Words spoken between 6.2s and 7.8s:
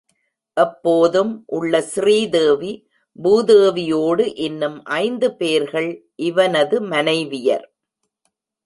இவனது மனைவியர்.